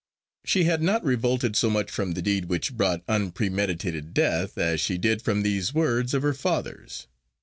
[0.43, 4.97] She had not revolted so much from the deed which brought unpremeditated death, as she
[4.97, 7.05] did from these words of her father's.